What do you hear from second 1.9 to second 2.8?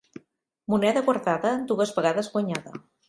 vegades guanyada.